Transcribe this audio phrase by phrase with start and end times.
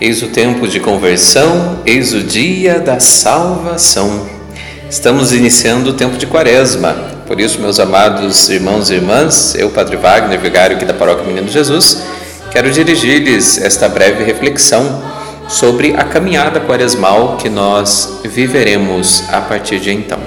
[0.00, 4.26] Eis o tempo de conversão, eis o dia da salvação.
[4.90, 6.92] Estamos iniciando o tempo de quaresma.
[7.26, 11.48] Por isso, meus amados irmãos e irmãs, eu, Padre Wagner, vigário aqui da Paróquia Menino
[11.48, 12.02] Jesus,
[12.50, 15.02] quero dirigir-lhes esta breve reflexão
[15.48, 20.18] sobre a caminhada quaresmal que nós viveremos a partir de então.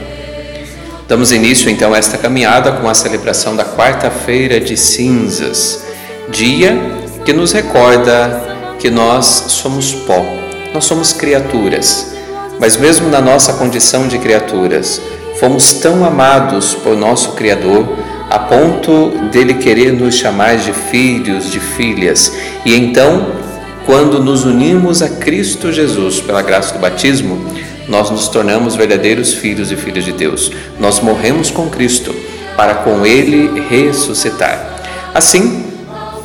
[1.07, 5.83] Damos início então a esta caminhada com a celebração da quarta-feira de cinzas,
[6.29, 8.41] dia que nos recorda
[8.79, 10.25] que nós somos pó,
[10.73, 12.15] nós somos criaturas,
[12.57, 15.01] mas mesmo na nossa condição de criaturas,
[15.37, 17.85] fomos tão amados por nosso Criador
[18.29, 22.31] a ponto dele querer nos chamar de filhos, de filhas,
[22.63, 23.33] e então,
[23.85, 27.45] quando nos unimos a Cristo Jesus pela graça do batismo,
[27.89, 30.49] nós nos tornamos verdadeiros filhos e filhas de Deus.
[30.79, 32.15] Nós morremos com Cristo
[32.55, 34.77] para com Ele ressuscitar.
[35.13, 35.76] Assim,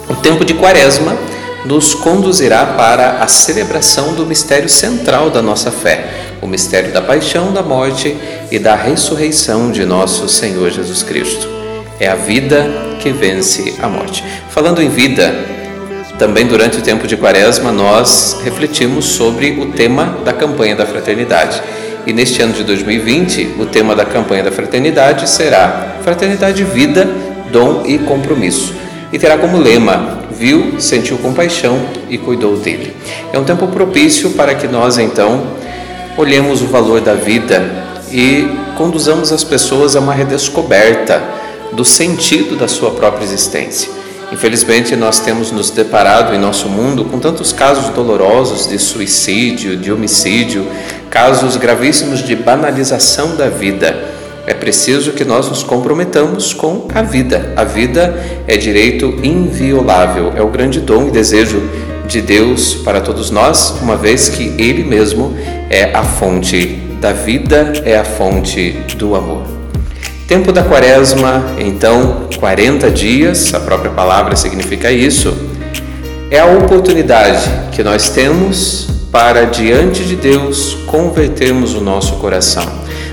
[0.08, 1.16] o tempo de Quaresma
[1.64, 6.06] nos conduzirá para a celebração do mistério central da nossa fé,
[6.40, 8.16] o mistério da paixão, da morte
[8.50, 11.48] e da ressurreição de nosso Senhor Jesus Cristo.
[12.00, 12.68] É a vida
[13.00, 14.24] que vence a morte.
[14.50, 15.32] Falando em vida,
[16.18, 21.62] também durante o tempo de Quaresma, nós refletimos sobre o tema da campanha da fraternidade.
[22.06, 27.08] E neste ano de 2020, o tema da campanha da fraternidade será Fraternidade, Vida,
[27.52, 28.81] Dom e Compromisso.
[29.12, 32.96] E terá como lema: Viu, sentiu compaixão e cuidou dele.
[33.32, 35.46] É um tempo propício para que nós então
[36.16, 37.62] olhemos o valor da vida
[38.10, 41.22] e conduzamos as pessoas a uma redescoberta
[41.72, 43.90] do sentido da sua própria existência.
[44.32, 49.92] Infelizmente, nós temos nos deparado em nosso mundo com tantos casos dolorosos de suicídio, de
[49.92, 50.66] homicídio,
[51.10, 53.94] casos gravíssimos de banalização da vida.
[54.46, 57.52] É preciso que nós nos comprometamos com a vida.
[57.56, 61.62] A vida é direito inviolável, é o grande dom e desejo
[62.06, 65.36] de Deus para todos nós, uma vez que Ele mesmo
[65.70, 66.66] é a fonte
[67.00, 69.44] da vida, é a fonte do amor.
[70.26, 75.36] Tempo da quaresma, então, 40 dias, a própria palavra significa isso,
[76.30, 82.64] é a oportunidade que nós temos para, diante de Deus, convertermos o nosso coração.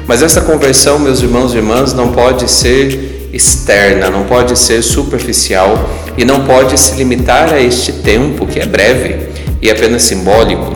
[0.10, 5.88] Mas essa conversão, meus irmãos e irmãs, não pode ser externa, não pode ser superficial
[6.18, 9.30] e não pode se limitar a este tempo que é breve
[9.62, 10.76] e apenas simbólico.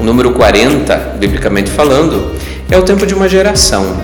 [0.00, 2.32] O número 40, biblicamente falando,
[2.68, 3.96] é o tempo de uma geração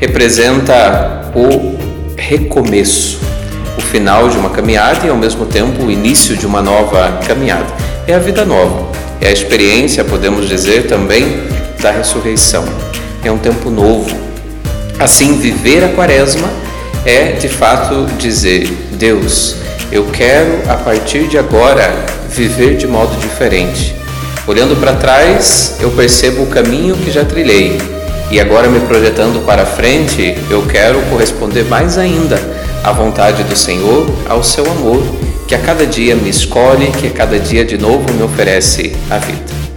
[0.00, 1.78] representa o
[2.16, 3.18] recomeço,
[3.76, 7.66] o final de uma caminhada e ao mesmo tempo o início de uma nova caminhada.
[8.06, 8.90] É a vida nova,
[9.20, 11.44] é a experiência, podemos dizer também,
[11.80, 12.64] da ressurreição.
[13.24, 14.14] É um tempo novo.
[14.98, 16.48] Assim, viver a quaresma
[17.04, 19.56] é de fato dizer: Deus,
[19.90, 21.90] eu quero a partir de agora
[22.28, 23.94] viver de modo diferente.
[24.46, 27.78] Olhando para trás, eu percebo o caminho que já trilhei
[28.30, 32.40] e agora, me projetando para frente, eu quero corresponder mais ainda
[32.82, 35.02] à vontade do Senhor, ao seu amor,
[35.46, 39.18] que a cada dia me escolhe, que a cada dia de novo me oferece a
[39.18, 39.73] vida.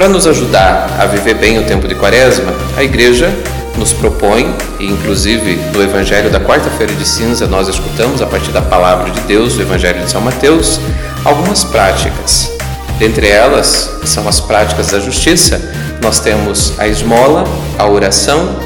[0.00, 3.30] Para nos ajudar a viver bem o tempo de Quaresma, a Igreja
[3.76, 8.62] nos propõe, e inclusive no Evangelho da quarta-feira de cinza nós escutamos a partir da
[8.62, 10.80] palavra de Deus, o Evangelho de São Mateus,
[11.22, 12.50] algumas práticas.
[12.98, 15.60] Dentre elas são as práticas da justiça,
[16.02, 17.44] nós temos a esmola,
[17.76, 18.56] a oração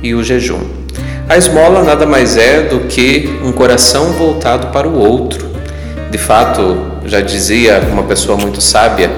[0.00, 0.60] e o jejum.
[1.28, 5.44] A esmola nada mais é do que um coração voltado para o outro.
[6.12, 9.10] De fato, já dizia uma pessoa muito sábia,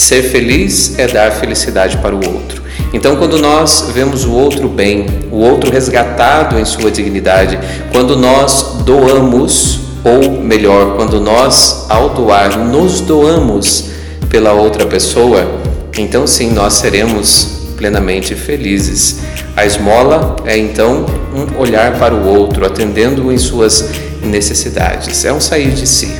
[0.00, 2.62] ser feliz é dar felicidade para o outro.
[2.92, 7.58] Então, quando nós vemos o outro bem, o outro resgatado em sua dignidade,
[7.90, 13.86] quando nós doamos, ou melhor, quando nós, ao doar, nos doamos
[14.28, 15.60] pela outra pessoa,
[15.98, 19.18] então sim nós seremos plenamente felizes.
[19.56, 23.90] A esmola é então um olhar para o outro, atendendo em suas
[24.22, 26.12] necessidades, é um sair de si.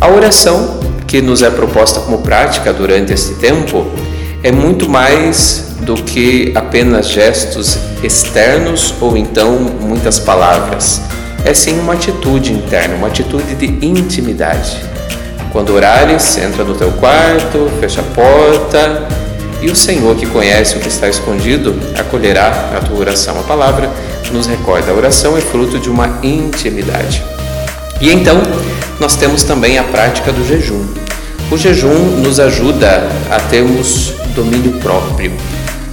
[0.00, 0.80] A oração,
[1.12, 3.84] que nos é proposta como prática durante este tempo,
[4.42, 11.02] é muito mais do que apenas gestos externos ou então muitas palavras.
[11.44, 14.82] É sim uma atitude interna, uma atitude de intimidade.
[15.52, 19.06] Quando orares, entra no teu quarto, fecha a porta
[19.60, 23.38] e o Senhor que conhece o que está escondido acolherá a tua oração.
[23.38, 23.90] A palavra
[24.32, 27.22] nos recorda, a oração é fruto de uma intimidade.
[28.02, 28.42] E então,
[28.98, 30.84] nós temos também a prática do jejum.
[31.52, 35.30] O jejum nos ajuda a termos domínio próprio,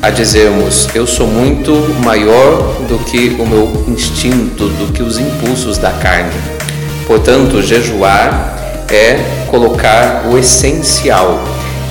[0.01, 1.71] a dizermos: eu sou muito
[2.03, 6.33] maior do que o meu instinto, do que os impulsos da carne.
[7.05, 8.57] Portanto, jejuar
[8.89, 11.39] é colocar o essencial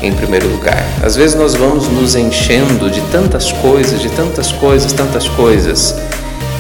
[0.03, 0.85] em primeiro lugar.
[1.01, 5.95] Às vezes nós vamos nos enchendo de tantas coisas, de tantas coisas, tantas coisas.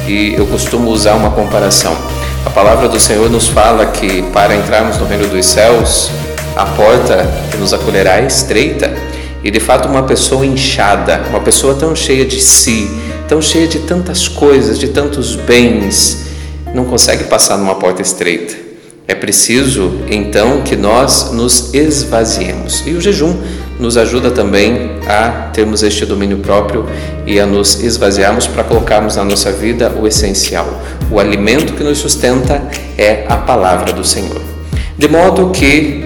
[0.07, 1.97] E eu costumo usar uma comparação.
[2.59, 6.11] Palavra do Senhor nos fala que para entrarmos no reino dos céus,
[6.57, 8.93] a porta que nos acolherá é estreita.
[9.45, 12.91] E de fato, uma pessoa inchada, uma pessoa tão cheia de si,
[13.29, 16.25] tão cheia de tantas coisas, de tantos bens,
[16.75, 18.57] não consegue passar numa porta estreita.
[19.07, 22.83] É preciso então que nós nos esvaziemos.
[22.85, 23.37] E o jejum
[23.79, 26.87] nos ajuda também a termos este domínio próprio
[27.27, 30.83] e a nos esvaziarmos para colocarmos na nossa vida o essencial.
[31.11, 32.63] O alimento que nos sustenta
[32.97, 34.41] é a palavra do Senhor.
[34.97, 36.05] De modo que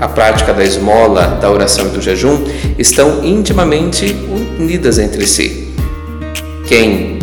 [0.00, 2.44] a prática da esmola, da oração e do jejum
[2.78, 4.16] estão intimamente
[4.58, 5.72] unidas entre si.
[6.66, 7.18] Quem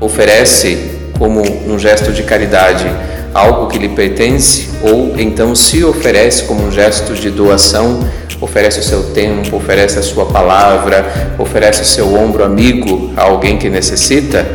[0.00, 2.86] oferece como um gesto de caridade
[3.34, 8.08] algo que lhe pertence, ou então se oferece como um gesto de doação,
[8.40, 13.58] oferece o seu tempo, oferece a sua palavra, oferece o seu ombro amigo a alguém
[13.58, 14.46] que necessita,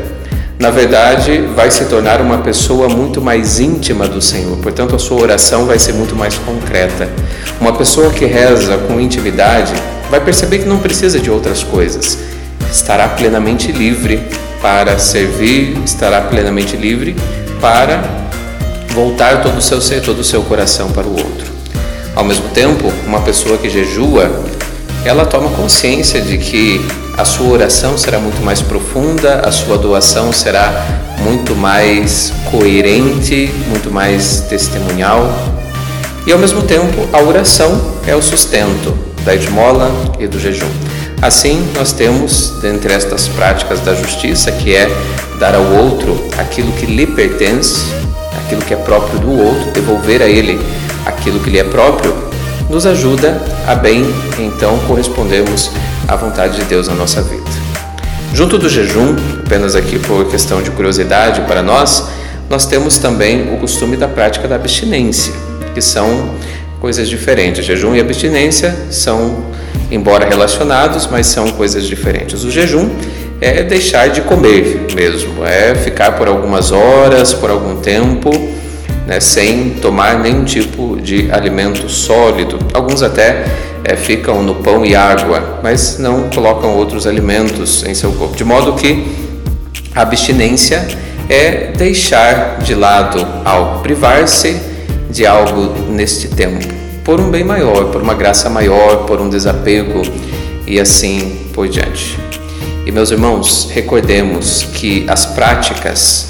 [0.59, 5.21] na verdade vai se tornar uma pessoa muito mais íntima do Senhor, portanto a sua
[5.21, 7.09] oração vai ser muito mais concreta.
[7.59, 9.73] Uma pessoa que reza com intimidade
[10.09, 12.17] vai perceber que não precisa de outras coisas,
[12.71, 14.21] estará plenamente livre
[14.61, 17.15] para servir, estará plenamente livre
[17.59, 18.03] para
[18.89, 21.52] voltar todo o seu ser, todo o seu coração para o outro.
[22.15, 24.31] Ao mesmo tempo, uma pessoa que jejua,
[25.03, 26.79] ela toma consciência de que
[27.17, 30.85] a sua oração será muito mais profunda, a sua doação será
[31.19, 35.27] muito mais coerente, muito mais testemunhal.
[36.27, 38.95] E ao mesmo tempo, a oração é o sustento
[39.25, 40.69] da esmola e do jejum.
[41.19, 44.87] Assim, nós temos, dentre estas práticas da justiça, que é
[45.39, 47.85] dar ao outro aquilo que lhe pertence,
[48.45, 50.59] aquilo que é próprio do outro, devolver a ele
[51.23, 52.13] aquilo que lhe é próprio,
[52.69, 54.05] nos ajuda a bem
[54.37, 55.71] então correspondermos
[56.05, 57.45] à vontade de Deus na nossa vida.
[58.33, 59.15] Junto do jejum,
[59.45, 62.09] apenas aqui por questão de curiosidade para nós,
[62.49, 65.33] nós temos também o costume da prática da abstinência,
[65.73, 66.31] que são
[66.81, 67.63] coisas diferentes.
[67.63, 69.45] Jejum e abstinência são,
[69.89, 72.43] embora relacionados, mas são coisas diferentes.
[72.43, 72.89] O jejum
[73.39, 78.29] é deixar de comer mesmo, é ficar por algumas horas, por algum tempo,
[79.05, 82.59] né, sem tomar nenhum tipo de alimento sólido.
[82.73, 83.45] Alguns até
[83.83, 88.35] é, ficam no pão e água, mas não colocam outros alimentos em seu corpo.
[88.35, 89.05] De modo que
[89.93, 90.87] a abstinência
[91.29, 94.59] é deixar de lado algo, privar-se
[95.09, 96.67] de algo neste tempo,
[97.03, 100.01] por um bem maior, por uma graça maior, por um desapego
[100.65, 102.17] e assim por diante.
[102.85, 106.29] E meus irmãos, recordemos que as práticas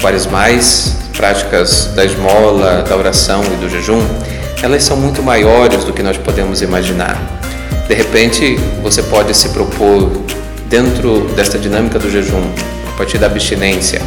[0.00, 4.00] quaresmais, práticas da esmola, da oração e do jejum,
[4.62, 7.18] elas são muito maiores do que nós podemos imaginar.
[7.88, 10.10] De repente, você pode se propor
[10.66, 12.42] dentro desta dinâmica do jejum,
[12.88, 14.00] a partir da abstinência.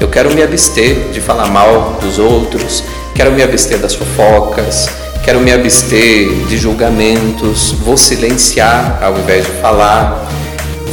[0.00, 2.84] Eu quero me abster de falar mal dos outros,
[3.14, 4.88] quero me abster das fofocas,
[5.24, 10.28] quero me abster de julgamentos, vou silenciar ao invés de falar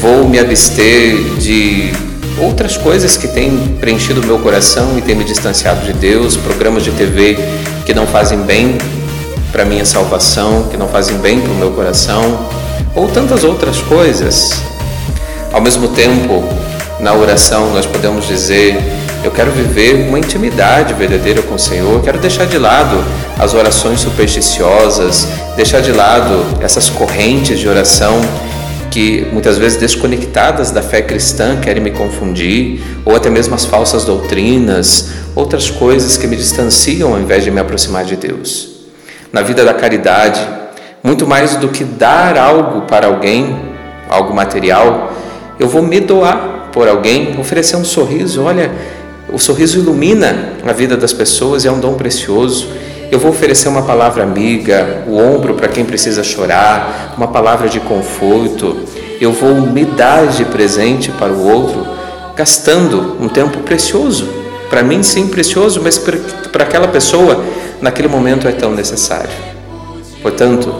[0.06, 1.92] vou me abster de
[2.40, 6.92] outras coisas que têm preenchido meu coração e têm me distanciado de Deus, programas de
[6.92, 7.38] TV
[7.86, 8.78] que não fazem bem
[9.52, 12.50] para minha salvação, que não fazem bem para o meu coração,
[12.94, 14.62] ou tantas outras coisas.
[15.54, 16.44] Ao mesmo tempo,
[17.00, 18.78] na oração nós podemos dizer:
[19.24, 23.04] eu quero viver uma intimidade verdadeira com o Senhor, quero deixar de lado
[23.40, 28.20] as orações supersticiosas, deixar de lado essas correntes de oração
[28.96, 34.06] que muitas vezes desconectadas da fé cristã querem me confundir, ou até mesmo as falsas
[34.06, 38.86] doutrinas, outras coisas que me distanciam ao invés de me aproximar de Deus.
[39.34, 40.40] Na vida da caridade,
[41.04, 43.60] muito mais do que dar algo para alguém,
[44.08, 45.12] algo material,
[45.60, 48.44] eu vou me doar por alguém, oferecer um sorriso.
[48.44, 48.72] Olha,
[49.28, 52.70] o sorriso ilumina a vida das pessoas é um dom precioso.
[53.16, 57.80] Eu vou oferecer uma palavra amiga, o ombro para quem precisa chorar, uma palavra de
[57.80, 58.76] conforto.
[59.22, 61.88] Eu vou me dar de presente para o outro,
[62.36, 64.28] gastando um tempo precioso.
[64.70, 67.42] Para mim, sim, precioso, mas para aquela pessoa,
[67.80, 69.32] naquele momento é tão necessário.
[70.22, 70.76] Portanto,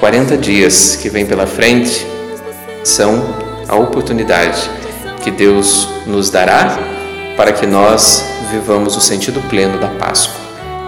[0.00, 2.06] 40 dias que vem pela frente
[2.82, 3.24] são
[3.66, 4.68] a oportunidade
[5.22, 6.78] que Deus nos dará
[7.38, 10.44] para que nós vivamos o sentido pleno da Páscoa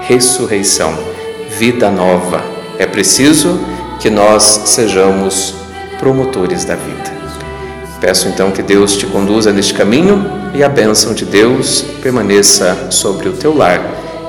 [0.07, 0.97] ressurreição,
[1.59, 2.43] vida nova.
[2.79, 3.61] É preciso
[4.01, 5.55] que nós sejamos
[5.99, 7.17] promotores da vida.
[8.01, 13.29] Peço então que Deus te conduza neste caminho e a bênção de Deus permaneça sobre
[13.29, 13.81] o teu lar.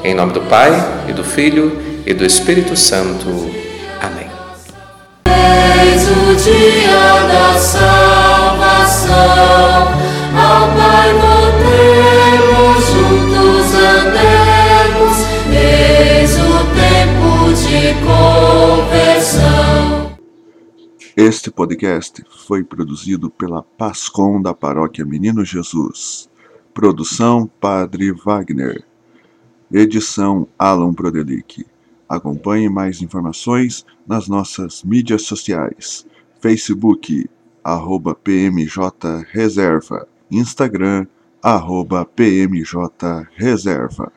[0.03, 0.71] Em nome do Pai,
[1.07, 3.66] e do Filho, e do Espírito Santo.
[21.15, 26.29] Este podcast foi produzido pela Pascom da Paróquia Menino Jesus.
[26.73, 28.83] Produção Padre Wagner.
[29.71, 31.65] Edição Alan Brodelic.
[32.07, 36.05] Acompanhe mais informações nas nossas mídias sociais.
[36.39, 37.29] Facebook,
[37.63, 40.07] arroba PMJ Reserva.
[40.29, 41.07] Instagram,
[41.41, 44.11] arroba PMJ Reserva.